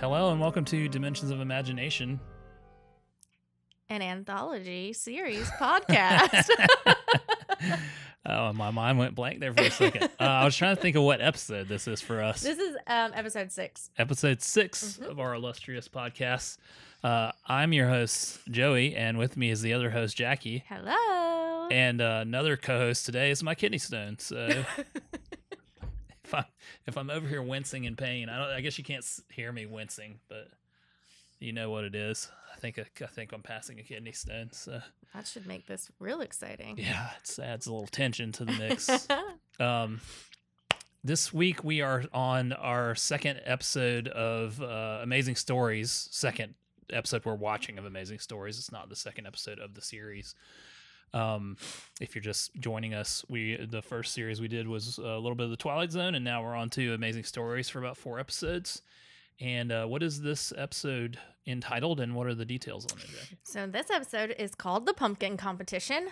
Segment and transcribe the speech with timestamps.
[0.00, 2.20] Hello and welcome to Dimensions of Imagination.
[3.88, 6.48] An anthology series podcast.
[8.26, 10.10] oh, my mind went blank there for a second.
[10.20, 12.40] Uh, I was trying to think of what episode this is for us.
[12.42, 13.90] this is um, episode six.
[13.98, 15.10] episode 6 Mhm.
[15.10, 16.56] of our illustrious podcast.
[17.02, 20.64] Uh, I'm your host, Joey, and with me is the other host, Jackie.
[20.68, 21.68] Hello.
[21.70, 24.18] And uh, another co host today is my kidney stone.
[24.18, 24.64] So
[26.24, 26.44] if, I,
[26.86, 29.66] if I'm over here wincing in pain, I, don't, I guess you can't hear me
[29.66, 30.48] wincing, but
[31.38, 32.30] you know what it is.
[32.54, 34.50] I think I think I'm passing a kidney stone.
[34.52, 34.80] So
[35.12, 36.78] that should make this real exciting.
[36.78, 39.08] yeah, it adds a little tension to the mix.
[39.60, 40.00] um,
[41.02, 46.08] this week we are on our second episode of uh, Amazing Stories.
[46.10, 46.54] Second
[46.90, 48.58] episode we're watching of Amazing Stories.
[48.58, 50.34] It's not the second episode of the series.
[51.12, 51.56] Um,
[52.00, 55.44] if you're just joining us, we the first series we did was a little bit
[55.44, 58.82] of the Twilight Zone, and now we're on to Amazing Stories for about four episodes.
[59.40, 63.06] And uh, what is this episode entitled, and what are the details on it?
[63.06, 63.38] Jackie?
[63.44, 66.08] so this episode is called the Pumpkin Competition,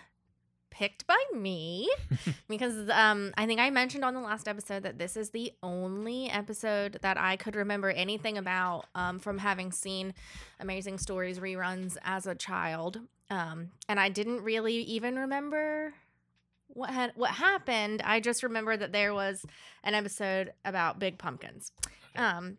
[0.73, 1.89] picked by me
[2.49, 6.29] because um, I think I mentioned on the last episode that this is the only
[6.31, 10.15] episode that I could remember anything about um, from having seen
[10.59, 13.01] Amazing Stories reruns as a child,
[13.33, 15.95] um, and I didn't really even remember
[16.69, 18.03] what had what happened.
[18.05, 19.43] I just remember that there was
[19.83, 21.73] an episode about big pumpkins.
[22.15, 22.59] Um,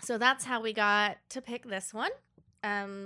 [0.00, 2.10] so that's how we got to pick this one.
[2.64, 3.04] Um,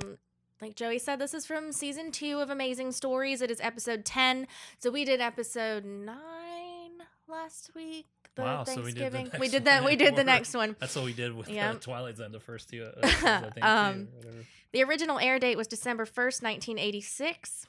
[0.62, 3.42] like Joey said, this is from season two of Amazing Stories.
[3.42, 4.46] It is episode 10.
[4.78, 8.06] So we did episode nine last week.
[8.36, 9.84] The Wow, so we did the next we did that.
[9.84, 10.76] We did the next one.
[10.78, 11.70] That's what we did with Yeah.
[11.70, 13.64] uh, Twilight Zone, the first two uh, I think.
[13.64, 14.08] Um.
[14.72, 17.66] The original air date was December 1st, 1986,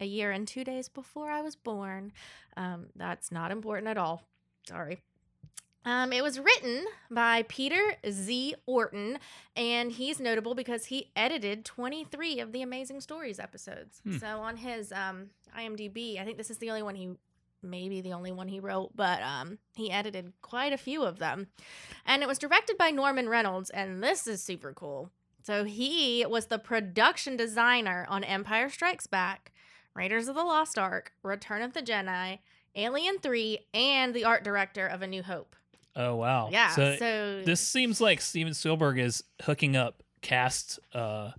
[0.00, 2.12] a year and two days before I was born.
[2.56, 4.22] Um, that's not important at all.
[4.66, 5.02] Sorry.
[5.84, 8.54] Um, it was written by Peter Z.
[8.66, 9.18] Orton,
[9.56, 14.00] and he's notable because he edited 23 of the Amazing Stories episodes.
[14.04, 14.16] Hmm.
[14.18, 17.10] So on his um, IMDb, I think this is the only one he,
[17.62, 21.48] maybe the only one he wrote, but um, he edited quite a few of them.
[22.06, 25.10] And it was directed by Norman Reynolds, and this is super cool.
[25.42, 29.52] So he was the production designer on Empire Strikes Back,
[29.94, 32.38] Raiders of the Lost Ark, Return of the Jedi,
[32.76, 35.56] Alien 3, and the art director of A New Hope.
[35.96, 36.48] Oh wow!
[36.52, 36.70] Yeah.
[36.70, 41.32] So, So, this seems like Steven Spielberg is hooking up cast uh,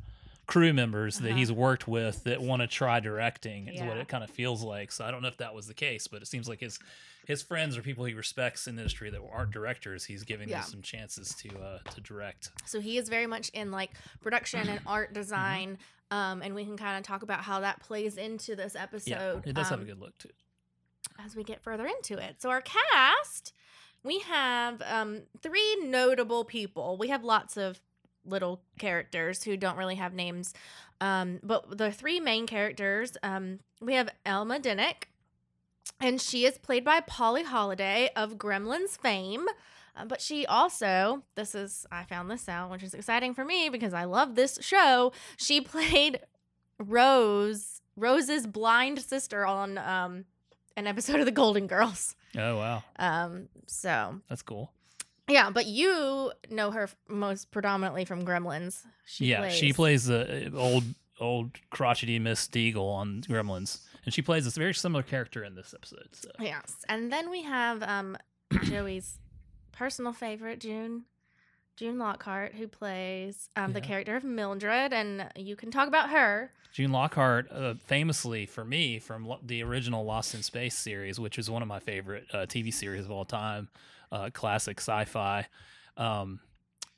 [0.49, 1.37] crew members that Uh-huh.
[1.37, 3.67] he's worked with that want to try directing.
[3.67, 4.91] Is what it kind of feels like.
[4.91, 6.79] So I don't know if that was the case, but it seems like his
[7.27, 10.61] his friends or people he respects in the industry that aren't directors, he's giving Yeah.
[10.61, 12.49] them some chances to uh, to direct.
[12.65, 15.13] so he is very much in like production and art Mm-hmm.
[15.21, 15.77] design.
[16.11, 19.45] Um, and we can kind of talk about how that plays into this Yeah, episode.
[19.45, 20.29] it does have a um, good look too.
[21.23, 22.41] as we get further into it.
[22.41, 23.53] So our cast,
[24.03, 26.97] we have um, three notable people.
[26.97, 27.79] We have lots of
[28.29, 30.53] little characters who don't really have names,
[31.01, 35.03] um, but the three main characters, um, we have Elma Dinnick,
[35.99, 39.45] and she is played by Polly Holliday of Gremlins fame.
[39.95, 43.69] Uh, but she also, this is, I found this out, which is exciting for me
[43.69, 45.11] because I love this show.
[45.35, 46.19] She played
[46.77, 50.25] Rose, Rose's blind sister on um,
[50.77, 52.15] an episode of The Golden Girls.
[52.37, 54.71] Oh wow, Um, so that's cool.
[55.29, 58.83] Yeah, but you know her most predominantly from Gremlins.
[59.05, 60.83] She yeah, she plays the uh, old
[61.19, 65.73] old crotchety Miss Deagle on Gremlins, and she plays this very similar character in this
[65.73, 66.09] episode.
[66.13, 66.29] So.
[66.39, 68.17] Yes, and then we have um
[68.63, 69.19] Joey's
[69.71, 71.05] personal favorite, June.
[71.79, 76.51] June Lockhart, who plays um, the character of Mildred, and you can talk about her.
[76.73, 81.39] June Lockhart, uh, famously for me from lo- the original Lost in Space series, which
[81.39, 83.69] is one of my favorite uh, TV series of all time,
[84.11, 85.47] uh, classic sci-fi.
[85.97, 86.39] Um,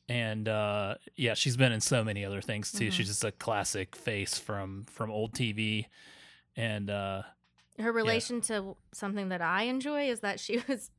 [0.10, 2.90] and uh, yeah, she's been in so many other things too.
[2.90, 2.92] Mhm.
[2.92, 5.86] She's just a classic face from from old TV,
[6.56, 7.22] and uh,
[7.80, 10.92] Her relation to something that I enjoy is that she was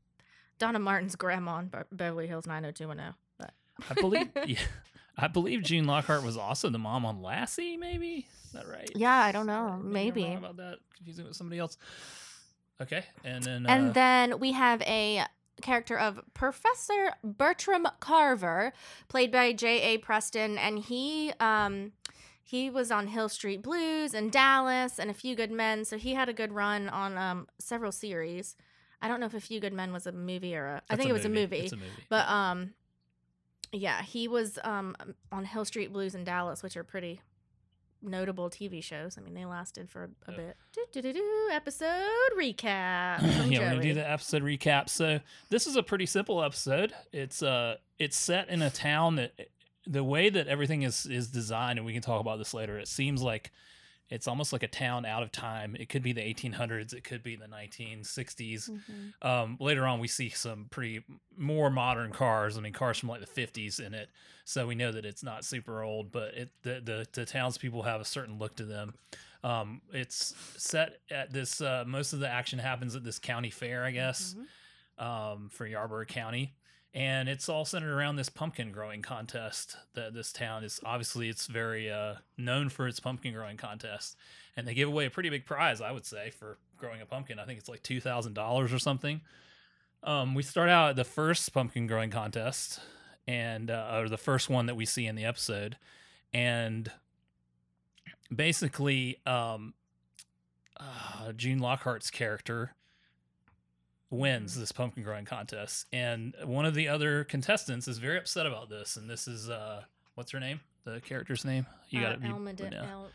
[0.58, 3.14] Donna Martin's grandma on Be- Beverly Hills 90210.
[3.38, 3.52] But
[3.90, 4.60] I believe yeah,
[5.18, 7.76] I believe June Lockhart was also the mom on Lassie.
[7.76, 8.90] Maybe is that right?
[8.94, 9.78] yeah, I don't know.
[9.82, 10.36] Maybe I'm Maybe.
[10.38, 10.78] about that.
[10.96, 11.76] Confusing with somebody else.
[12.80, 15.24] Okay, and then And uh, then we have a
[15.60, 18.72] character of Professor Bertram Carver,
[19.08, 19.98] played by J.A.
[19.98, 21.92] Preston, and he um
[22.42, 26.14] he was on Hill Street Blues and Dallas and A Few Good Men, so he
[26.14, 28.56] had a good run on um several series.
[29.00, 31.10] I don't know if A Few Good Men was a movie or a I think
[31.10, 31.58] it was a movie.
[31.58, 31.88] It's a movie.
[32.08, 32.74] But um
[33.72, 34.96] yeah, he was um
[35.30, 37.20] on Hill Street Blues in Dallas, which are pretty
[38.02, 39.16] notable TV shows.
[39.16, 40.36] I mean, they lasted for a Yeah.
[40.36, 40.56] bit.
[40.72, 42.62] Do-do-do-do, episode recap.
[43.50, 44.88] yeah, we're gonna do the episode recap.
[44.88, 45.20] So
[45.50, 46.92] this is a pretty simple episode.
[47.12, 49.32] It's uh, it's set in a town that
[49.86, 52.78] the way that everything is is designed, and we can talk about this later.
[52.78, 53.50] It seems like
[54.12, 55.74] it's almost like a town out of time.
[55.78, 56.92] It could be the 1800s.
[56.92, 58.68] It could be the 1960s.
[58.68, 59.26] Mhm.
[59.26, 61.02] Um, later on, we see some pretty
[61.36, 62.56] more modern cars.
[62.56, 64.10] I mean, cars from like the 50s in it,
[64.44, 66.12] so we know that it's not super old.
[66.12, 68.94] But it the the, the townspeople have a certain look to them.
[69.44, 71.60] Um, it's set at this.
[71.60, 74.36] Uh, most of the action happens at this county fair, I guess,
[74.98, 75.04] Mhm.
[75.04, 76.54] um, for Yarborough County,
[76.94, 79.76] and it's all centered around this pumpkin growing contest.
[79.94, 84.16] That this town is obviously it's very uh, known for its pumpkin growing contest,
[84.56, 87.38] and they give away a pretty big prize, I would say, for growing a pumpkin.
[87.38, 89.20] I think it's like two thousand dollars or something.
[90.02, 92.80] Um, we start out at the first pumpkin growing contest,
[93.26, 95.76] and uh, or the first one that we see in the episode,
[96.34, 96.90] and
[98.34, 99.74] basically, um,
[100.78, 102.74] uh, June Lockhart's character
[104.12, 104.60] wins Mhm.
[104.60, 108.96] this pumpkin growing contest, and one of the other contestants is very upset about this.
[108.96, 110.60] And this is uh, what's her name?
[110.84, 111.66] The character's name?
[111.88, 112.24] You Uh, got it.
[112.28, 113.10] Elma, Din- El-.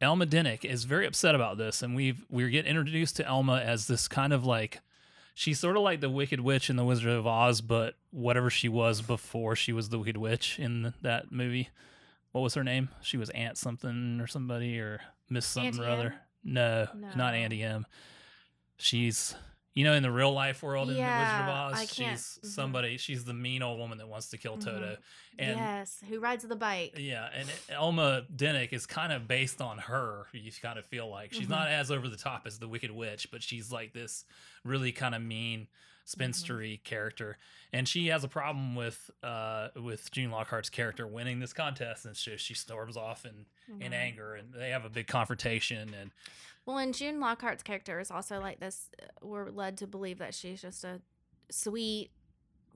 [0.00, 3.86] Elma Dinnick is very upset about this, and we've we get introduced to Elma as
[3.86, 4.80] this kind of like
[5.34, 8.68] she's sort of like the Wicked Witch in the Wizard of Oz, but whatever she
[8.68, 11.70] was before she was the Wicked Witch in that movie.
[12.32, 12.88] What was her name?
[13.02, 15.00] She was Aunt something or somebody or
[15.30, 16.14] Miss something or other.
[16.42, 17.10] No, No.
[17.14, 17.86] not Auntie M.
[18.76, 19.34] She's
[19.74, 22.46] you know in the real life world in the Wizard of Yeah, Oz, she's mhm.
[22.46, 22.96] somebody.
[22.96, 24.64] She's the mean old woman that wants to kill Mhm.
[24.64, 24.96] Toto.
[25.36, 26.94] And yes, who rides the bike?
[26.96, 30.26] yeah, and Elma Dinnick is kind of based on her.
[30.32, 31.50] You kind of feel like she's Mhm.
[31.50, 34.24] not as over the top as the Wicked Witch, but she's like this
[34.64, 35.66] really kind of mean
[36.06, 37.38] spinstery character,
[37.72, 42.16] and she has a problem with uh with June Lockhart's character winning this contest, and
[42.16, 43.46] so she storms off in
[43.80, 43.96] in Mhm.
[43.96, 46.10] anger, and they have a big confrontation, and
[46.66, 48.88] Well, and June Lockhart's character is also like this.
[49.02, 51.00] uh, We're led to believe that she's just a
[51.50, 52.10] sweet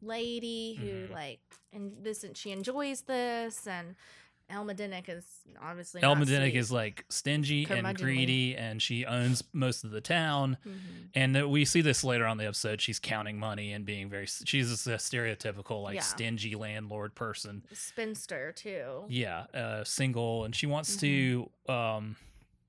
[0.01, 1.11] lady who Mhm.
[1.11, 1.41] like
[1.73, 3.97] and this and she enjoys this and
[4.51, 5.27] Elma Dinnick is
[5.63, 6.57] obviously Elma not Dinnick sweet.
[6.57, 10.57] is like stingy and greedy, and she owns most of the town.
[10.67, 10.75] Mhm.
[11.15, 12.81] And uh, we see this later on the episode.
[12.81, 14.27] She's counting money and being very.
[14.27, 16.01] She's a stereotypical like Yeah.
[16.01, 17.63] stingy landlord person.
[17.75, 19.05] spinster too.
[19.09, 21.01] Yeah, uh, single, and she wants Mhm.
[21.67, 22.17] to um,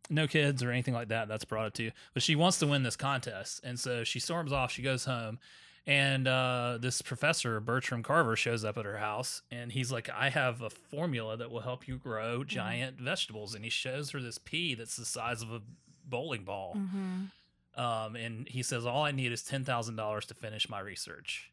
[0.09, 1.27] no kids or anything like that.
[1.29, 4.51] That's brought up to, but she wants to win this contest, and so she storms
[4.51, 4.71] off.
[4.71, 5.39] She goes home,
[5.87, 10.29] and uh, this professor Bertram Carver shows up at her house, and he's like, "I
[10.29, 14.37] have a formula that will help you grow giant vegetables," and he shows her this
[14.37, 15.61] pea that's the size of a
[16.05, 16.75] bowling ball.
[16.77, 17.81] Mm-hmm.
[17.81, 21.51] Um, and he says, All I need is $10,000 to finish my research.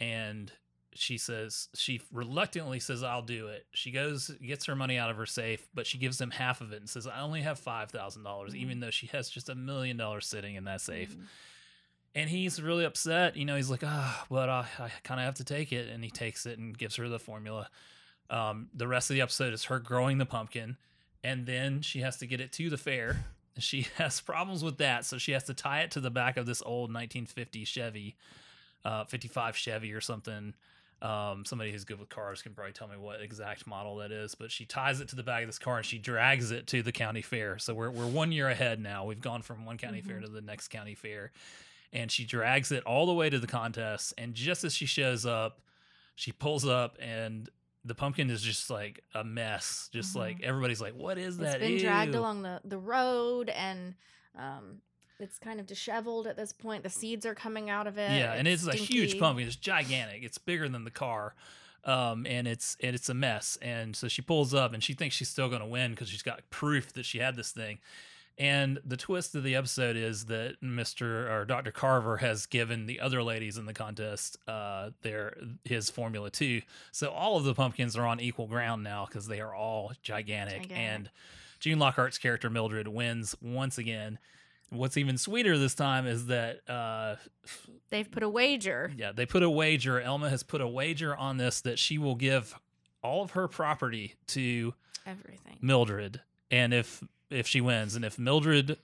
[0.00, 0.50] And
[0.94, 3.66] she says, She reluctantly says, I'll do it.
[3.72, 6.72] She goes, gets her money out of her safe, but she gives him half of
[6.72, 7.92] it and says, I only have $5,000,
[8.24, 8.56] dollars Mhm.
[8.56, 11.14] even though she has just a million dollars sitting in that safe.
[12.18, 12.22] Mm-hmm.
[12.22, 13.36] And he's really upset.
[13.36, 15.88] You know, he's like, Ah, but I, I kind of have to take it.
[15.88, 17.68] And he takes it and gives her the formula.
[18.30, 20.76] Um, the rest of the episode is her growing the pumpkin.
[21.24, 23.24] And then she has to get it to the fair.
[23.60, 26.46] She has problems with that, so she has to tie it to the back of
[26.46, 28.14] this old 1950 Chevy,
[28.84, 30.54] uh, 55 Chevy or something.
[31.02, 34.36] Um, somebody who's good with cars can probably tell me what exact model that is,
[34.36, 36.84] but she ties it to the back of this car and she drags it to
[36.84, 37.58] the county fair.
[37.58, 39.04] So we're we're one year ahead now.
[39.06, 40.26] We've gone from one county fair Mhm.
[40.26, 41.32] to the next county fair,
[41.92, 44.14] and she drags it all the way to the contest.
[44.18, 45.60] And just as she shows up,
[46.14, 47.48] she pulls up and
[47.84, 49.88] the pumpkin is just like a mess.
[49.92, 50.18] Just Mhm.
[50.18, 53.94] like everybody's like, "What is It's that?" been dragged along the, the road and
[54.36, 54.82] um,
[55.18, 56.82] it's kind of disheveled at this point.
[56.82, 58.10] The seeds are coming out of it.
[58.10, 59.46] Yeah, and it's a huge pumpkin.
[59.46, 60.22] It's gigantic.
[60.22, 61.34] It's bigger than the car,
[61.84, 63.56] um, and it's and it's a mess.
[63.62, 66.22] And so she pulls up, and she thinks she's still going to win because she's
[66.22, 67.78] got proof that she had this thing.
[68.38, 73.00] And the twist of the episode is that Mister or Doctor Carver has given the
[73.00, 76.62] other ladies in the contest uh, their his formula too.
[76.92, 80.62] So all of the pumpkins are on equal ground now because they are all gigantic.
[80.62, 80.78] Gigantic.
[80.78, 81.10] And
[81.58, 84.20] June Lockhart's character Mildred wins once again.
[84.70, 87.16] What's even sweeter this time is that uh,
[87.90, 88.92] They've put a wager.
[88.96, 90.00] yeah, they put a wager.
[90.00, 92.54] Elma has put a wager on this that she will give
[93.02, 94.74] all of her property to
[95.06, 95.56] Everything.
[95.60, 98.78] Mildred, and if if she wins, and if Mildred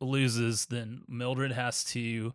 [0.00, 2.34] loses, then Mildred has to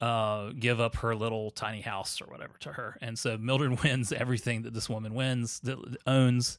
[0.00, 2.98] uh, give up her little tiny house or whatever to her.
[3.00, 6.58] And so Mildred wins everything that this woman wins that owns,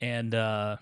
[0.00, 0.76] and uh,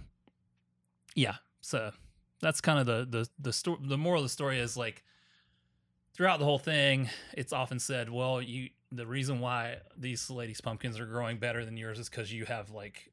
[1.15, 1.93] yeah, so
[2.41, 3.79] that's kind of the the the story.
[3.83, 5.05] The moral of the story is like
[6.15, 10.99] throughout the whole thing, it's often said, well, you the reason why these ladies' pumpkins
[10.99, 13.13] are growing better than yours is because you have like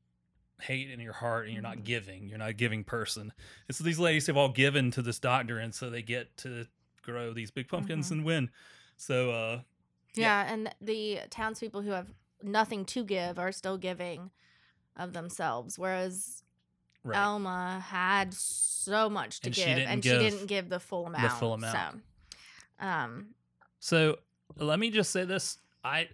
[0.63, 1.83] hate in your heart and you're not Mhm.
[1.85, 2.27] giving.
[2.29, 3.33] You're not a giving person.
[3.67, 6.67] And so these ladies have all given to this doctor, and so they get to
[7.01, 8.11] grow these big pumpkins Mhm.
[8.11, 8.49] and win.
[8.97, 9.61] So uh
[10.15, 14.31] Yeah, and the townspeople who have nothing to give are still giving
[14.95, 16.43] of themselves, whereas
[17.03, 17.17] Right.
[17.17, 21.23] Elma had so much to And give, and give she didn't give the full amount.
[21.23, 22.01] The full amount.
[22.79, 23.35] So, um,
[23.79, 24.19] So
[24.55, 26.09] let me just say this: I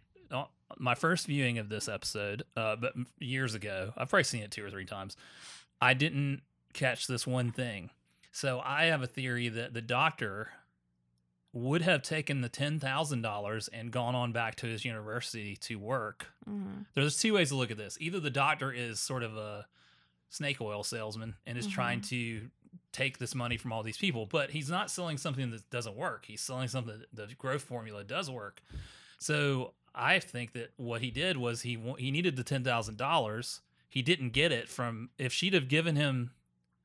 [0.78, 4.66] my first viewing of this episode, uh, but years ago, I've probably seen it two
[4.66, 5.16] or three times.
[5.82, 6.42] I didn't
[6.74, 7.90] catch this one thing.
[8.32, 10.50] So I have a theory that the doctor
[11.52, 15.76] would have taken the ten thousand dollars and gone on back to his university to
[15.80, 16.28] work.
[16.48, 16.86] mhm.
[16.94, 17.98] There's two ways to look at this.
[18.00, 19.66] Either the doctor is sort of a
[20.30, 22.50] snake oil salesman and is trying to
[22.92, 26.26] take this money from all these people, but he's not selling something that doesn't work.
[26.28, 28.62] He's selling something that the growth formula does work.
[29.18, 33.62] So I think that what he did was he he needed the ten thousand dollars.
[33.90, 35.10] He didn't get it from.
[35.18, 36.32] If she'd have given him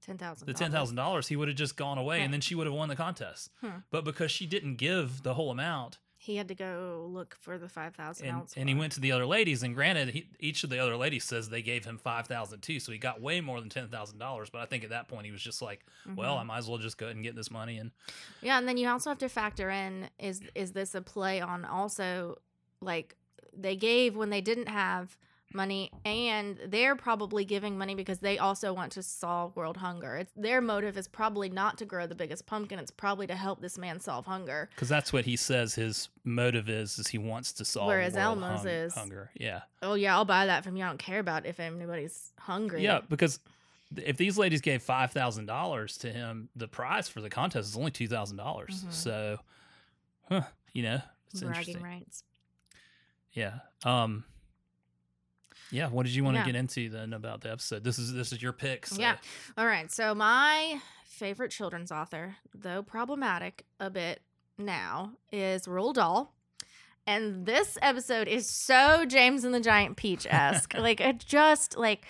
[0.01, 0.47] ten thousand.
[0.47, 2.25] the ten thousand dollars, he would have just gone away, Right.
[2.25, 3.51] and then she would have won the contest.
[3.61, 3.79] Hmm.
[3.91, 7.69] But because she didn't give the whole amount, He had to go look for the
[7.69, 10.71] five thousand and, and he went to the other ladies and granted he, each of
[10.71, 13.69] the other ladies says they gave him 5000 too so he got way more than
[13.69, 15.85] $10000 but i think at that point he was just like
[16.17, 16.41] well Mhm.
[16.41, 17.91] i might as well just go ahead and get this money and
[18.41, 21.67] Yeah, and then you also have to factor in is is this a play on
[21.67, 22.39] also
[22.85, 23.17] like
[23.57, 25.17] they gave when they didn't have
[25.57, 30.17] money and they're probably giving money because they also want to solve world hunger.
[30.17, 33.61] It's their motive is probably not to grow the biggest pumpkin, it's probably to help
[33.61, 34.69] this man solve hunger.
[34.75, 38.25] because that's what he says his motive is is he wants to solve Whereas world
[38.43, 40.85] Elmo's hung- is- hunger yeah Oh yeah, I'll buy that from you.
[40.85, 42.83] I don't care about if anybody's hungry.
[42.83, 43.39] yeah because
[43.97, 48.35] if these ladies gave $5000 to him the prize for the contest is only $2000
[48.35, 48.93] Mhm.
[48.93, 49.39] so
[50.29, 51.01] huh, you know
[51.31, 52.25] it's bragging interesting rights.
[53.35, 54.25] Yeah um
[55.71, 56.47] yeah what did you want to Yeah.
[56.47, 59.01] get into then about the episode this is this is your pick so.
[59.01, 59.17] Yeah.
[59.59, 59.91] All right.
[59.91, 64.21] So my favorite children's author, though problematic a bit
[64.59, 66.33] now, is Roald Dahl.
[67.07, 70.75] And this episode is so James and the Giant Peach esque.
[70.79, 72.07] like it just like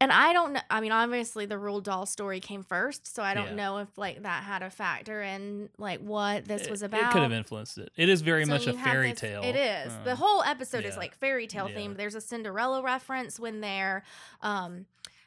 [0.00, 3.34] and I don't know I mean, obviously the Roald Dahl story came first, so I
[3.34, 3.54] don't Yeah.
[3.54, 7.02] know if like that had a factor in like what this It- was about.
[7.02, 7.90] It could have influenced it.
[7.96, 9.42] It is very So much a fairy this- tale.
[9.42, 9.92] It is.
[10.04, 11.76] the um, whole episode is like fairy tale Yeah.
[11.76, 11.96] themed.
[11.96, 14.02] There's a Cinderella reference when they're
[14.42, 14.86] um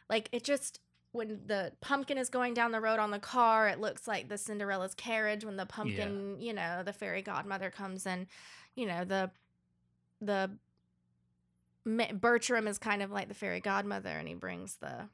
[0.09, 0.79] like it just
[1.11, 4.37] when the pumpkin is going down the road on the car, it looks like the
[4.37, 8.25] Cinderella's carriage when the pumpkin, you know, the fairy godmother comes and,
[8.73, 9.29] you know, the
[10.21, 10.49] the
[11.85, 15.09] Bertram is kind of like the fairy godmother and he brings the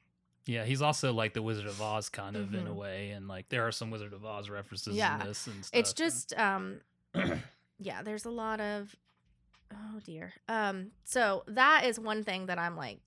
[0.45, 2.75] yeah, he's also like the Wizard of Oz kind of in a Mhm.
[2.75, 5.21] way, and like there are some Wizard of Oz references Yeah.
[5.21, 5.79] in this and stuff.
[5.79, 6.81] it's just um
[7.79, 8.95] yeah there's a lot of
[9.71, 12.99] oh dear um so that is one thing that i'm like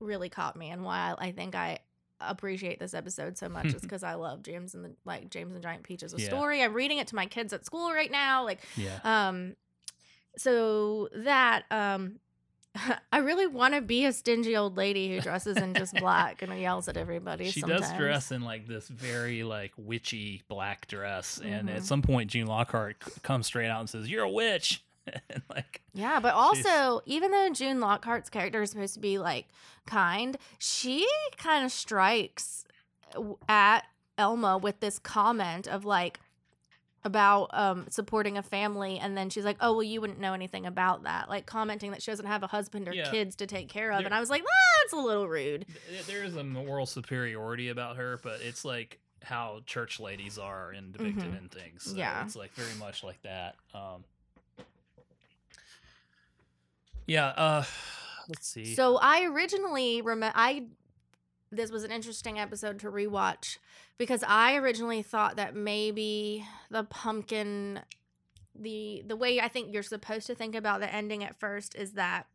[0.00, 1.78] really caught me and why i, I think i
[2.20, 5.62] appreciate this episode so much is because i love james and the like james and
[5.62, 6.26] giant peach as a Yeah.
[6.28, 9.00] story i'm reading it to my kids at school right now like yeah.
[9.04, 9.56] um
[10.36, 12.16] so that um
[13.12, 16.56] I really want to be a stingy old lady who dresses in just black and
[16.60, 17.50] yells at everybody.
[17.50, 17.82] She sometimes.
[17.88, 21.76] does dress in like this very like witchy black dress, and Mhm.
[21.76, 24.84] at some point, June Lockhart c- comes straight out and says, "You're a witch,"
[25.30, 29.46] and like Yeah, but also, even though June Lockhart's character is supposed to be like
[29.86, 32.64] kind, she kind of strikes
[33.48, 33.86] at
[34.18, 36.20] Elma with this comment of like
[37.04, 40.66] about um supporting a family and then she's like oh well you wouldn't know anything
[40.66, 43.08] about that like commenting that she doesn't have a husband or Yeah.
[43.10, 44.42] kids to take care of There- and i was like
[44.82, 45.64] that's a little rude
[46.08, 50.92] there is a moral superiority about her, but it's like how church ladies are and
[50.92, 51.38] depicted Mhm.
[51.38, 51.84] in things.
[51.84, 52.24] So Yeah.
[52.24, 53.56] it's like very much like that.
[53.74, 54.04] Um,
[57.06, 57.26] yeah.
[57.28, 57.64] Uh,
[58.28, 58.74] let's see.
[58.74, 60.64] So I originally remember I
[61.50, 63.58] this was an interesting episode to rewatch
[63.96, 67.80] because I originally thought that maybe the pumpkin
[68.54, 71.92] the the way I think you're supposed to think about the ending at first is
[71.92, 72.26] that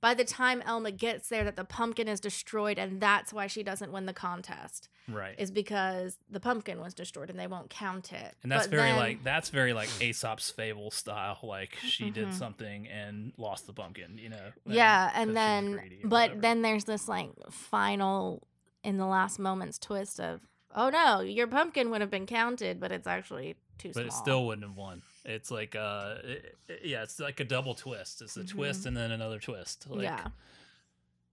[0.00, 3.62] by the time Elma gets there that the pumpkin is destroyed and that's why she
[3.62, 5.34] doesn't win the contest right.
[5.38, 8.34] is because the pumpkin was destroyed and they won't count it.
[8.42, 11.38] and that's But very then- like that's very like Aesop's fable style.
[11.42, 12.34] Like she did Mhm.
[12.34, 14.16] something and lost the pumpkin.
[14.18, 14.52] You know.
[14.66, 16.40] Yeah, and then but whatever.
[16.40, 18.46] then there's this like final
[18.86, 20.40] in the last moments twist of
[20.74, 24.06] oh no, your pumpkin would have been counted, but it's actually too but small.
[24.06, 25.02] it still wouldn't have won.
[25.24, 28.22] It's like uh, it- it- yeah, it's like a double twist.
[28.22, 28.86] It's a twist Mhm.
[28.86, 29.86] and then another twist.
[29.90, 30.28] Like, yeah.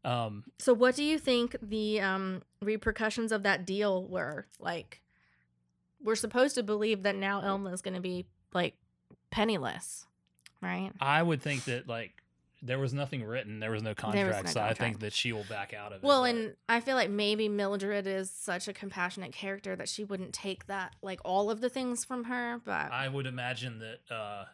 [0.06, 0.44] Um.
[0.60, 4.48] So what do you think the um repercussions of that deal were?
[4.60, 5.02] Like
[6.04, 8.76] we're supposed to believe that now Elma is going to be like
[9.32, 10.06] penniless,
[10.62, 10.92] right?
[11.00, 12.23] I would think that like
[12.66, 15.12] there was nothing written, there was no There was contract, no so I think that
[15.14, 16.08] she will back out of it.
[16.08, 20.04] Well, but and I feel like maybe Mildred is such a compassionate character that she
[20.04, 24.16] wouldn't take that like all of the things from her, but I would imagine that
[24.16, 24.46] uh,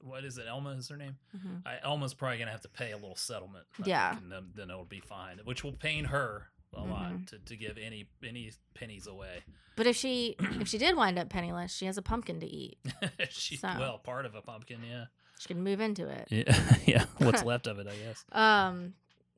[0.00, 0.46] what is it?
[0.48, 1.16] Elma is her name.
[1.36, 1.62] Mhm.
[1.66, 3.66] I, Elma's probably gonna have to pay a little settlement.
[3.82, 4.10] I Yeah.
[4.10, 7.26] think, and then, then it'll be fine, which will pain her a lot Mhm.
[7.28, 9.42] to, to give any any pennies away.
[9.76, 12.78] But if she if she did wind up penniless, she has a pumpkin to eat.
[13.30, 13.68] she So.
[13.78, 15.06] well, part of a pumpkin, yeah.
[15.38, 16.28] She can move into it.
[16.30, 17.04] Yeah, yeah.
[17.18, 18.24] What's left of it, I guess.
[18.32, 18.94] Um,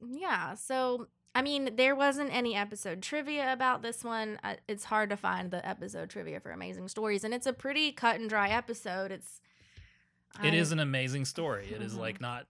[0.08, 0.54] yeah.
[0.54, 4.38] So I mean, there wasn't any episode trivia about this one.
[4.68, 8.18] It's hard to find the episode trivia for Amazing Stories, and it's a pretty cut
[8.18, 9.10] and dry episode.
[9.12, 9.40] It's
[10.42, 11.66] It I- is an amazing story.
[11.72, 11.98] It is Mhm.
[11.98, 12.46] like not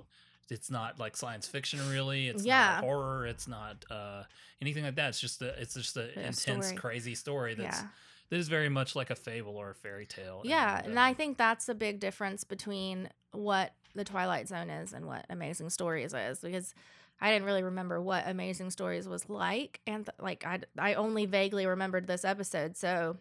[0.50, 2.28] it's not like science fiction really.
[2.28, 2.76] It's Yeah.
[2.76, 3.26] not horror.
[3.26, 4.22] It's not uh,
[4.62, 5.10] anything like that.
[5.10, 6.76] It's just a it's just an A intense, story.
[6.76, 7.88] crazy story that's yeah.
[8.30, 10.42] That is very much like a fable or a fairy tale.
[10.44, 14.92] Yeah, and uh, I think that's a big difference between what the Twilight Zone is
[14.92, 16.74] and what Amazing Stories is because
[17.20, 21.26] I didn't really remember what Amazing Stories was like, and th- like I I only
[21.26, 23.16] vaguely remembered this episode, so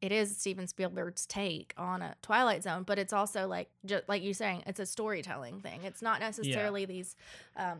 [0.00, 4.22] it is Steven Spielberg's take on a Twilight Zone, but it's also like just like
[4.22, 5.80] you saying, it's a storytelling thing.
[5.84, 7.16] It's not necessarily these.
[7.56, 7.78] Um,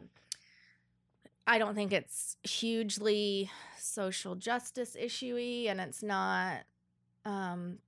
[1.49, 6.59] I don't think it's hugely social justice issuey, and it's not.
[7.25, 7.79] Um,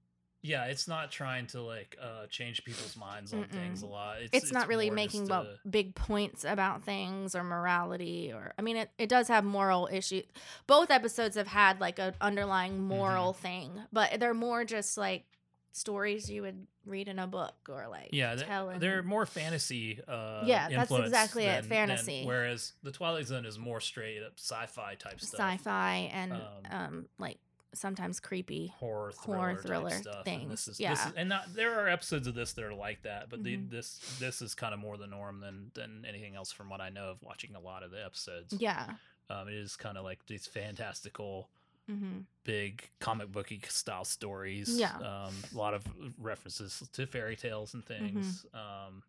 [0.43, 4.17] yeah, it's not trying to like uh, change people's minds on things a lot.
[4.23, 8.55] It's, it's, not really making just about a- big points about things or morality or
[8.59, 10.25] i mean it, it does have moral issues.
[10.67, 12.89] both episodes have had like an underlying Mm-hmm.
[12.89, 15.25] moral thing but they're more just like
[15.73, 19.27] stories you would read in a book or like yeah, they- tell in- they're more
[19.27, 20.01] fantasy.
[20.07, 22.25] Uh, Yeah, that's exactly it, than- than- fantasy.
[22.27, 27.09] whereas the Twilight Zone is more straight up sci-fi type stuff, sci-fi and Um, um,
[27.19, 27.39] like
[27.73, 30.27] sometimes creepy horror thriller, horror thriller stuff.
[30.27, 30.93] And this things, is, this yeah.
[31.09, 33.71] is, and not there are episodes of this that are like that, but the, Mhm.
[33.71, 36.89] this this is kind of more the norm than than anything else from what I
[36.89, 38.55] know of watching a lot of the episodes.
[38.59, 38.95] yeah
[39.29, 41.49] Um, it is kind of like these fantastical,
[41.89, 44.75] hmm big comic booky style stories.
[44.79, 44.97] Yeah.
[44.97, 45.85] Um, a lot of
[46.19, 48.07] references to fairy tales and Mm-hmm.
[48.07, 48.47] things.
[48.55, 49.03] Um,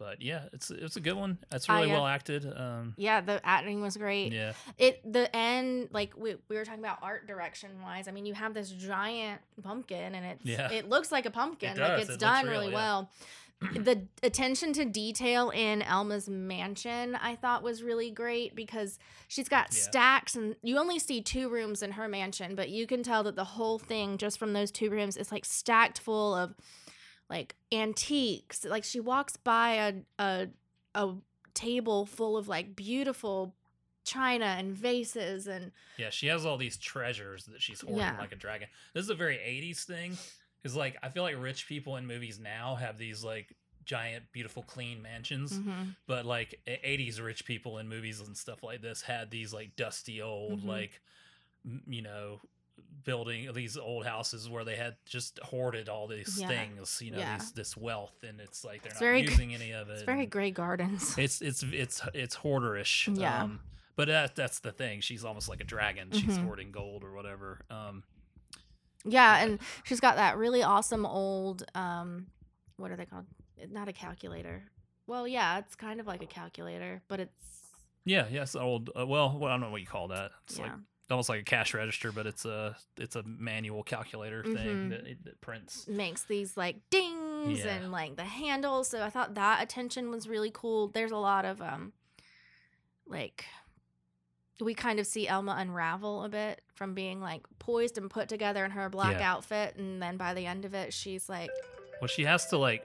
[0.00, 1.38] but yeah, it's it's a good one.
[1.52, 2.50] It's really uh, well acted.
[2.56, 4.52] Um, yeah the acting was great yeah.
[4.78, 8.34] it the end like we, we were talking about art direction wise i mean you
[8.34, 10.70] have this giant pumpkin and it's Yeah.
[10.72, 12.74] it looks like a pumpkin does, like it's looks done real, really yeah.
[12.74, 13.10] well
[13.74, 19.66] the attention to detail in elma's mansion i thought was really great because she's got
[19.70, 19.80] Yeah.
[19.82, 23.36] stacks and you only see two rooms in her mansion but you can tell that
[23.36, 26.54] the whole thing just from those two rooms is like stacked full of
[27.30, 30.48] like antiques like she walks by a a,
[30.94, 31.14] a
[31.54, 33.54] table full of like beautiful
[34.04, 38.16] china and vases and Yeah, she has all these treasures that she's hoarding Yeah.
[38.18, 38.68] like a dragon.
[38.94, 40.16] This is a very 80s thing.
[40.62, 43.54] Because, like, I feel like rich people in movies now have these, like,
[43.86, 45.52] giant, beautiful, clean mansions.
[45.58, 45.96] Mhm.
[46.06, 50.20] But, like, 80s rich people in movies and stuff like this had these, like, dusty
[50.20, 50.66] old, Mhm.
[50.66, 51.00] like,
[51.64, 52.40] m- you know,
[53.04, 56.48] building these old houses where they had just hoarded all these Yeah.
[56.48, 57.38] things, you know, Yeah.
[57.38, 58.22] these, this wealth.
[58.22, 59.94] And it's like they're It's not very using any of it.
[59.94, 61.16] it's very Grey Gardens.
[61.18, 63.16] it's it's it's it's hoarderish.
[63.18, 63.42] Yeah.
[63.44, 63.60] Um,
[63.96, 65.00] but that that's the thing.
[65.00, 66.10] She's almost like a dragon.
[66.12, 66.44] She's Mhm.
[66.44, 67.60] hoarding gold or whatever.
[67.70, 68.04] Um,
[69.04, 69.44] Yeah, Yeah.
[69.44, 72.26] and she's got that really awesome old um
[72.76, 73.26] what are they called?
[73.70, 74.64] Not a calculator.
[75.06, 77.32] Well, yeah, it's kind of like a calculator, but it's
[78.04, 78.88] yeah, yes, old.
[78.98, 80.30] Uh, well, well, I don't know what you call that.
[80.44, 80.64] It's yeah.
[80.64, 80.72] like
[81.10, 84.90] almost like a cash register, but it's a it's a manual calculator thing Mhm.
[84.90, 85.86] that, it, that prints.
[85.88, 87.74] makes these like dings Yeah.
[87.76, 88.88] and like the handles.
[88.88, 90.88] So I thought that attention was really cool.
[90.88, 91.92] There's a lot of um
[93.06, 93.44] like
[94.60, 98.64] we kind of see Elma unravel a bit from being like poised and put together
[98.64, 99.32] in her black Yeah.
[99.32, 101.50] outfit and then by the end of it she's like
[102.00, 102.84] Well, she has to like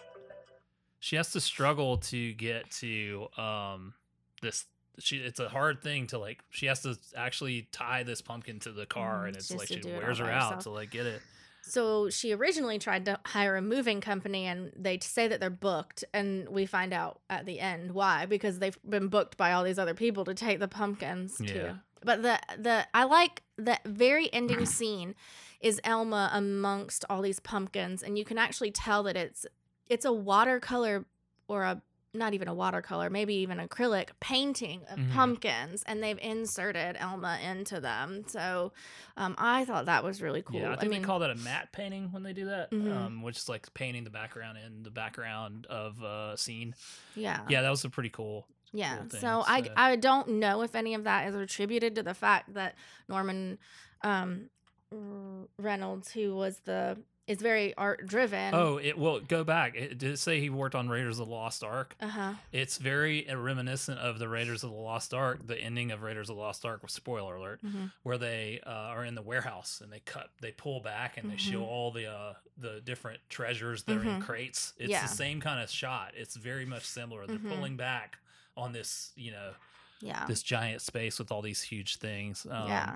[1.00, 3.94] she has to struggle to get to um
[4.42, 4.66] this.
[4.99, 6.39] She it's a hard thing to like.
[6.49, 9.81] She has to actually tie this pumpkin to the car, Mhm, and it's like she
[9.84, 10.63] wears her out herself.
[10.63, 11.21] to like get it.
[11.67, 16.03] So she originally tried to hire a moving company and they say that they're booked
[16.13, 19.79] and we find out at the end why because they've been booked by all these
[19.79, 21.53] other people to take the pumpkins Yeah.
[21.53, 21.71] too.
[22.03, 25.15] But the the I like the very ending scene
[25.60, 29.47] is Elma amongst all these pumpkins and you can actually tell that it's
[29.88, 31.05] it's a watercolor
[31.47, 31.81] or a
[32.17, 35.12] not even a watercolor, maybe even acrylic painting of Mhm.
[35.13, 38.23] pumpkins, and they've inserted Elma into them.
[38.28, 38.73] So
[39.17, 40.60] um, I thought that was really cool.
[40.60, 42.95] Yeah, I think mean, they call that a matte painting when they do that, Mhm.
[42.95, 46.75] um, which is like painting the background in the background of a scene.
[47.15, 48.47] yeah, Yeah, that was a pretty cool.
[48.73, 48.97] Yeah.
[48.97, 52.04] cool thing, so I so- I don't know if any of that is attributed to
[52.04, 52.75] the fact that
[53.08, 53.58] Norman
[54.04, 54.49] um
[54.91, 56.97] R- Reynolds, who was the
[57.28, 58.54] is very art driven.
[58.54, 59.76] Oh, it will go back.
[59.76, 61.96] It did it say he worked on Raiders of the Lost Ark.
[62.00, 62.34] Uh huh.
[62.52, 66.36] It's very reminiscent of the Raiders of the Lost Ark, the ending of Raiders of
[66.36, 66.82] the Lost Ark.
[66.84, 70.52] With spoiler alert, hmm where they uh, are in the warehouse and they cut, they
[70.52, 71.68] pull back and they show Mhm.
[71.68, 74.22] all the uh, the different treasures that are in Mhm.
[74.22, 74.74] crates.
[74.78, 75.02] It's Yeah.
[75.02, 76.14] the same kind of shot.
[76.16, 77.26] It's very much similar.
[77.26, 77.50] They're Mhm.
[77.50, 78.18] pulling back
[78.56, 79.54] on this, you know,
[80.00, 80.26] Yeah.
[80.28, 82.46] this giant space with all these huge things.
[82.46, 82.96] Um, yeah.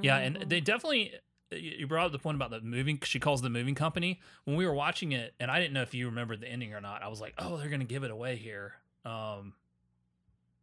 [0.00, 1.12] yeah, and they definitely.
[1.50, 2.98] You brought up the point about the moving.
[3.04, 5.94] She calls the moving company when we were watching it, and I didn't know if
[5.94, 7.02] you remembered the ending or not.
[7.02, 9.54] I was like, "Oh, they're gonna give it away here," um,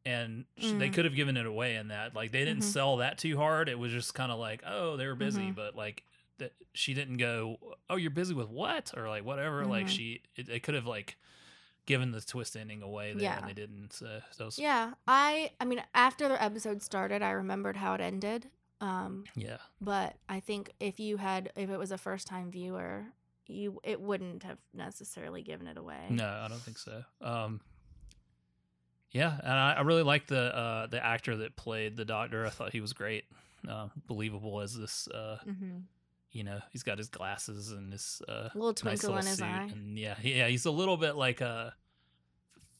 [0.05, 0.93] and sh they Mm.
[0.93, 2.13] could have given it away in that.
[2.15, 2.73] Like they didn't Mhm.
[2.73, 3.69] sell that too hard.
[3.69, 5.55] It was just kind of like, "Oh, they were busy," Mhm.
[5.55, 6.03] but like
[6.39, 9.65] that she didn't go, "Oh, you're busy with what?" or like whatever.
[9.65, 9.89] Like Mhm.
[9.89, 11.15] she, it, they could have like
[11.85, 13.37] given the twist ending away there, Yeah.
[13.39, 13.93] and they didn't.
[13.93, 18.49] So, so Yeah, I I mean after the episode started, I remembered how it ended.
[18.83, 19.57] Um, yeah.
[19.79, 23.05] but I think if you had if it was a first time viewer,
[23.47, 26.07] you it wouldn't have necessarily given it away.
[26.09, 27.03] No, I don't think so.
[27.21, 27.61] Um,
[29.11, 32.45] yeah, and I, I really like the uh, the actor that played the doctor.
[32.45, 33.25] I thought he was great,
[33.69, 35.07] uh, believable as this.
[35.07, 35.79] Uh, hmm
[36.35, 39.37] you know, he's got his glasses and his uh, little nice twinkle little in his
[39.37, 39.69] suit, eye.
[39.71, 41.75] and yeah, yeah, he's a little bit like a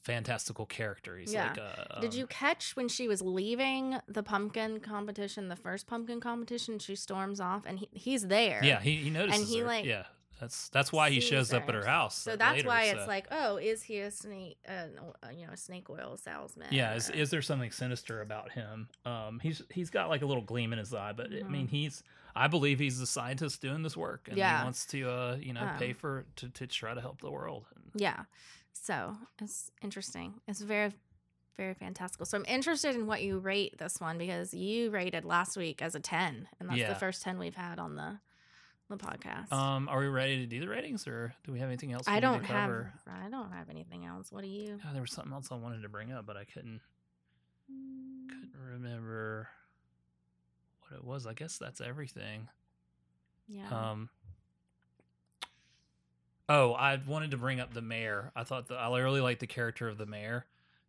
[0.04, 1.16] fantastical character.
[1.16, 1.48] He's Yeah.
[1.48, 5.86] like a, Did um, you catch when she was leaving the pumpkin competition, the first
[5.86, 6.78] pumpkin competition?
[6.78, 8.60] She storms off, and he, he's there.
[8.62, 9.66] Yeah, he, he notices and he, her.
[9.66, 10.04] like, yeah,
[10.40, 11.80] that's that's why he shows up at her.
[11.80, 12.16] her house.
[12.18, 14.58] So uh, that's later, why so- it's like, oh, is he a snake?
[14.68, 14.72] Uh,
[15.22, 16.68] uh, you know, a snake oil salesman?
[16.70, 18.88] Yeah, is, is there something sinister about him?
[19.06, 21.70] Um, he's he's got like a little gleam in his eye, but I mean, Mhm.
[21.70, 22.02] he's
[22.36, 24.58] I believe he's the scientist doing this work, and Yeah.
[24.58, 27.30] he wants to uh, you know pay Um, for to, to try to help the
[27.30, 27.64] world.
[27.94, 28.24] Yeah.
[28.74, 30.34] So it's interesting.
[30.46, 30.92] It's very,
[31.56, 32.26] very fantastical.
[32.26, 35.94] So I'm interested in what you rate this one because you rated last week as
[35.94, 36.88] a 10, and that's Yeah.
[36.92, 38.18] the first 10 we've had on the
[38.90, 39.50] the podcast.
[39.50, 42.06] um, are we ready to do the ratings, or do we have anything else?
[42.06, 42.92] we I need to don't have cover?
[43.06, 44.30] I don't have anything else.
[44.30, 44.78] What do you?
[44.84, 46.82] Oh, there was something else I wanted to bring up, but I couldn't
[48.28, 49.48] couldn't remember
[50.82, 51.26] what it was.
[51.26, 52.48] I guess that's everything.
[53.48, 53.68] Yeah.
[53.70, 54.10] Um.
[56.48, 58.30] Oh, I wanted to bring up the mayor.
[58.36, 60.44] I thought that I really like the character of the mayor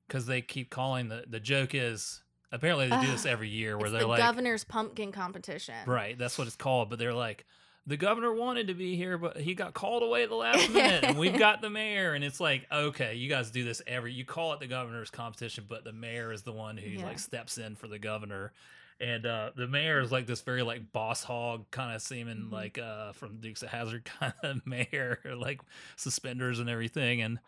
[0.08, 3.76] because they keep calling the the joke is apparently they do this ah, every year
[3.78, 5.74] where it's they're the like governor's pumpkin competition.
[5.88, 7.44] right that's what it's called but they're like
[7.88, 11.04] the governor wanted to be here but he got called away at the last minute
[11.04, 14.24] and we've got the mayor and it's like okay you guys do this every you
[14.24, 17.06] call it the governor's competition but the mayor is the one who Yeah.
[17.06, 18.54] like steps in for the governor
[19.00, 22.52] and uh the mayor is like this very like boss hogg kind of seeming Mhm.
[22.52, 25.62] like uh from dukes of hazzard kind of mayor like
[25.98, 27.40] suspenders and everything and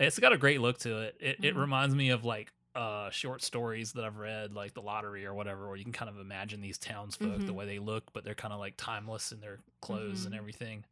[0.00, 1.60] it's got a great look to it it, it Mhm.
[1.60, 5.66] reminds me of like uh short stories that i've read like the lottery or whatever
[5.68, 7.54] where you can kind of imagine these townsfolk the Mhm.
[7.54, 10.38] way they look but they're kind of like timeless in their clothes and Mhm.
[10.38, 10.84] everything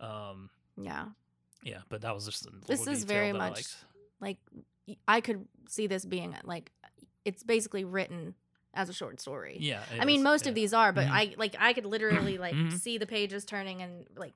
[0.00, 1.06] um Yeah.
[1.62, 3.76] yeah but that was just a This is very I much
[4.20, 4.38] like
[5.08, 6.72] I could see this being like
[7.24, 8.34] it's basically written
[8.74, 9.56] as a short story.
[9.60, 10.50] yeah I mean, is, most yeah.
[10.50, 11.10] of these are, but Mhm.
[11.12, 12.72] I like I could literally like Mhm.
[12.78, 14.34] see the pages turning and like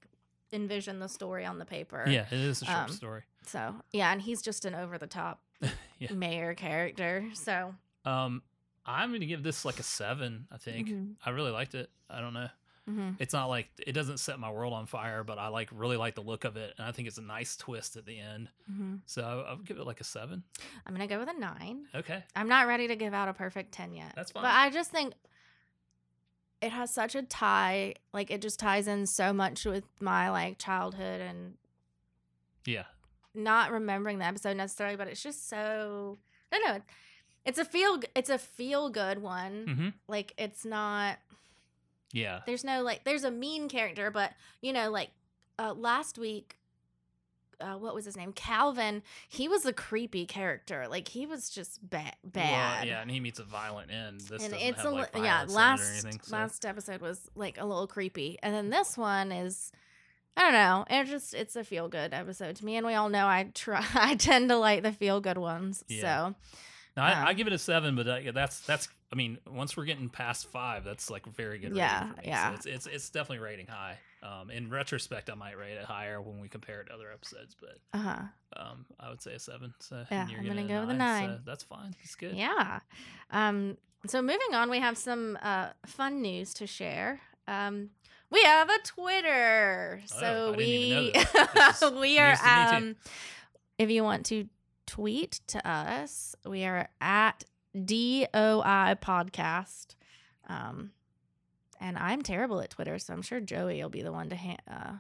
[0.53, 2.05] envision the story on the paper.
[2.09, 5.07] yeah it is a short um, story So yeah, and he's just an over the
[5.07, 5.41] top
[5.99, 6.13] Yeah.
[6.13, 7.27] mayor character.
[7.35, 8.43] So um
[8.87, 11.15] i'm gonna give this like a seven i think Mhm.
[11.25, 12.49] i really liked it i don't know
[12.89, 13.17] mhm.
[13.19, 16.15] it's not like it doesn't set my world on fire but i like really like
[16.15, 19.01] the look of it and i think it's a nice twist at the end Mhm.
[19.07, 20.43] so i'll give it like a seven
[20.87, 21.87] I'm gonna go with a nine.
[21.95, 24.13] okay I'm not ready to give out a perfect ten yet.
[24.15, 24.43] That's fine.
[24.43, 24.53] But.
[24.53, 25.15] I just think
[26.61, 27.95] it has such a tie.
[28.13, 31.55] Like it just ties in so much with my like childhood and
[32.65, 32.85] yeah
[33.35, 36.19] not remembering the episode necessarily, but it's just so
[36.53, 36.83] I don't know.
[37.45, 39.67] It's a feel it's a feel good one.
[39.69, 39.89] mm-hmm.
[40.09, 41.19] Like it's not
[42.15, 45.11] yeah there's no like there's a mean character, but you know, like
[45.59, 46.57] uh last week
[47.61, 48.33] uh, what was his name?
[48.33, 49.03] Calvin.
[49.29, 50.87] He was a creepy character.
[50.89, 52.87] Like he was just ba- Well, bad.
[52.87, 54.21] yeah, and he meets a violent end.
[54.23, 55.47] This and it's have a like yeah.
[55.47, 56.21] violence in it Last anything.
[56.23, 56.37] So.
[56.37, 59.73] last episode was like a little creepy, and then this one is.
[60.37, 60.85] I don't know.
[60.91, 63.85] It just it's a feel good episode to me, and we all know I try.
[63.95, 65.85] I tend to like the feel good ones.
[65.87, 66.01] Yeah.
[66.01, 66.35] So
[66.97, 68.89] No, I, I give it a seven, but uh, yeah, that's that's.
[69.13, 71.75] I mean, once we're getting past five, that's like very good.
[71.77, 72.51] Yeah, yeah.
[72.51, 73.99] So it's, it's it's definitely rating high.
[74.23, 77.55] Um, in retrospect, I might rate it higher when we compare it to other episodes,
[77.61, 78.23] but uh huh.
[78.57, 79.75] um, I would say a seven.
[79.81, 81.41] So Yeah, I'm gonna go with a So nine.
[81.45, 81.95] that's fine.
[82.03, 82.35] It's good.
[82.37, 82.79] Yeah.
[83.31, 83.77] Um.
[84.07, 87.21] So moving on, we have some uh fun news to share.
[87.49, 87.91] Um.
[88.31, 90.01] We have a Twitter.
[90.15, 92.01] Oh, So I didn't even know we.
[92.01, 92.77] We are news to me, too.
[92.77, 92.97] um.
[93.79, 94.49] If you want to
[94.87, 97.45] tweet to us, we are at
[97.75, 99.95] DOI Podcast.
[100.49, 100.91] Um,
[101.81, 104.57] and I'm terrible at Twitter, so I'm sure Joey will be the one to ha-
[104.71, 104.93] uh,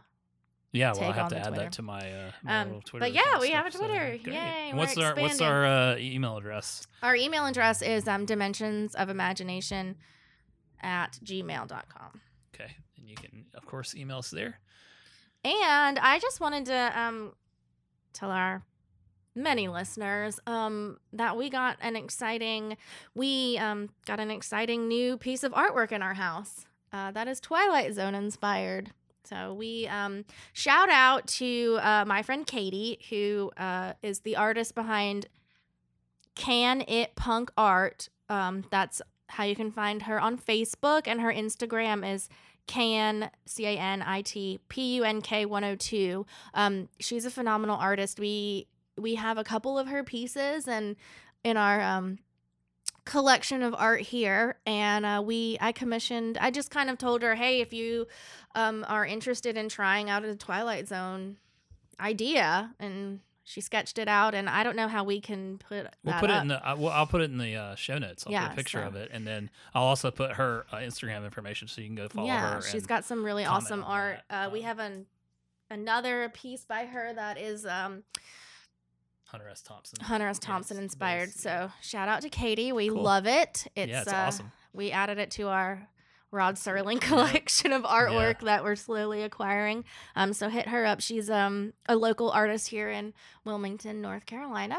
[0.72, 1.62] Yeah, well, I have to add Twitter.
[1.64, 3.04] that to my, uh, my Um, Twitter.
[3.06, 4.18] but yeah, we have a Twitter.
[4.22, 4.34] great.
[4.34, 6.86] Yay, what's our what's our uh, email address?
[7.02, 9.96] Our email address is um, dimensions of imagination
[10.82, 12.20] at gmail.com.
[12.54, 14.60] Okay, and you can of course email us there.
[15.44, 17.34] And I just wanted to um,
[18.12, 18.62] tell our
[19.34, 22.76] many listeners um, that we got an exciting
[23.14, 27.40] we um, got an exciting new piece of artwork in our house uh, that is
[27.40, 28.92] Twilight Zone inspired.
[29.24, 34.76] So we um, shout out to uh, my friend Katie, who uh, is the artist
[34.76, 35.26] behind
[36.36, 38.10] Can It Punk Art.
[38.28, 42.28] Um, that's how you can find her on Facebook, and her Instagram is
[42.66, 47.76] can c a n i t p u n k 102 um she's a phenomenal
[47.76, 48.66] artist we
[48.96, 50.96] we have a couple of her pieces and
[51.42, 52.18] in our um
[53.04, 57.34] collection of art here and uh, we i commissioned i just kind of told her
[57.34, 58.06] hey if you
[58.54, 61.36] um are interested in trying out a twilight zone
[62.00, 66.14] idea and she sketched it out and i don't know how we can put We'll
[66.14, 66.64] put it in the.
[66.66, 68.24] I, well, I'll put it in the uh, show notes.
[68.26, 70.76] I'll put Yeah, a picture so- of it, and then I'll also put her uh,
[70.76, 72.62] Instagram information so you can go follow yeah her.
[72.62, 75.06] she's got some really awesome art uh, we Um, have an
[75.70, 78.02] another piece by her that is um
[79.34, 79.62] Hunter S.
[79.62, 79.98] Thompson.
[80.00, 80.38] Hunter S.
[80.38, 81.26] Thompson it's inspired.
[81.26, 82.72] based- So shout out to Katie.
[82.72, 83.02] We Cool.
[83.02, 83.66] love it.
[83.74, 84.52] It's, yeah, it's uh, awesome.
[84.72, 85.88] We added it to our
[86.30, 89.84] Rod Serling collection of artwork that we're slowly acquiring.
[90.16, 91.00] Um, so hit her up.
[91.00, 93.12] She's um a local artist here in
[93.44, 94.78] Wilmington, North Carolina.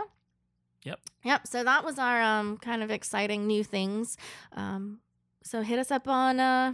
[0.83, 0.99] Yep.
[1.23, 1.47] Yep.
[1.47, 4.17] So that was our um kind of exciting new things.
[4.53, 4.99] Um,
[5.43, 6.73] so hit us up on uh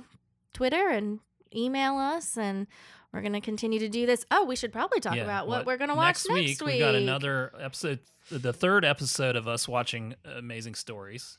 [0.54, 1.20] Twitter and
[1.56, 2.68] email us and.
[3.14, 4.26] We're gonna continue to do this.
[4.32, 6.62] Oh, we should probably talk Yeah, about what what- we're gonna watch next week.
[6.66, 11.38] we got another episode, the third episode of us watching Amazing Stories,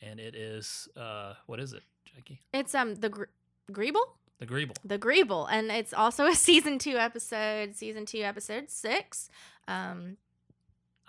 [0.00, 2.40] and it is uh, what is it, Jackie?
[2.54, 3.24] It's um the Gr-
[3.70, 4.16] Greibble.
[4.38, 4.76] The Greibble.
[4.84, 9.28] The Greibble, and it's also a season two episode, season two episode six.
[9.68, 10.16] Um,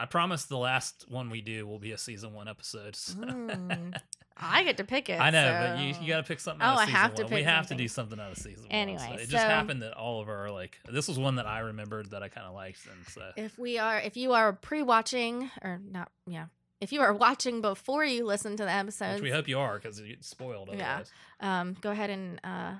[0.01, 2.95] I promise the last one we do will be a season one episode.
[2.95, 3.95] so- Mm,
[4.43, 5.19] I get to pick it.
[5.21, 6.61] I know, but you, you got to pick something.
[6.65, 7.31] Oh, I season have to one.
[7.31, 9.09] We pick have to do something out of season Anyway, one.
[9.09, 11.59] So it so- just happened that all of our like this was one that I
[11.59, 15.51] remembered that I kind of liked, and so If we are, if you are pre-watching
[15.61, 16.45] or not, yeah,
[16.79, 19.75] if you are watching before you listen to the episode, which we hope you are
[19.77, 21.03] because it spoiled Yeah.
[21.39, 22.73] um, go ahead and uh,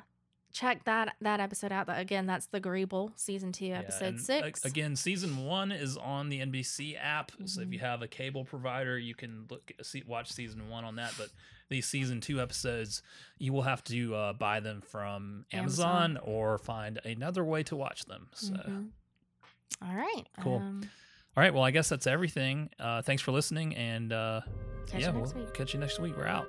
[0.52, 1.88] check that that episode out.
[1.88, 4.66] That again, that's the Greibble season two, Yeah, episode a- six.
[4.66, 7.32] again, season one is on the NBC app.
[7.46, 10.96] So if you have a cable provider, you can look see watch season one on
[10.96, 11.14] that.
[11.18, 11.30] But
[11.70, 13.02] these season two episodes,
[13.38, 16.18] you will have to uh, buy them from Amazon, Amazon.
[16.24, 18.28] or find another way to watch them.
[18.34, 18.54] So.
[18.54, 18.90] Mhm.
[19.82, 20.58] All right, Cool.
[20.58, 20.82] Um,
[21.36, 21.54] All right.
[21.54, 22.70] Well, I guess that's everything.
[22.78, 24.42] Uh, thanks for listening, and uh,
[24.96, 25.54] yeah, we'll week.
[25.54, 26.16] catch you next week.
[26.18, 26.46] We're out.